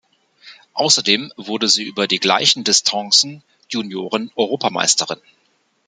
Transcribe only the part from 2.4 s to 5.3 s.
Distanzen Junioren-Europameisterin.